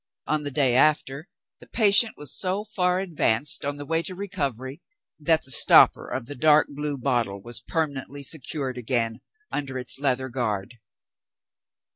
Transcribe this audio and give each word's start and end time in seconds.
On 0.25 0.41
the 0.41 0.49
day 0.49 0.73
after, 0.73 1.29
the 1.59 1.67
patient 1.69 2.15
was 2.17 2.35
so 2.35 2.63
far 2.65 2.97
advanced 2.97 3.63
on 3.63 3.77
the 3.77 3.85
way 3.85 4.01
to 4.01 4.15
recovery, 4.15 4.81
that 5.19 5.43
the 5.43 5.51
stopper 5.51 6.07
of 6.09 6.25
the 6.25 6.33
dark 6.33 6.69
blue 6.71 6.97
bottle 6.97 7.39
was 7.39 7.61
permanently 7.61 8.23
secured 8.23 8.79
again 8.79 9.19
under 9.51 9.77
its 9.77 9.99
leather 9.99 10.27
guard. 10.29 10.79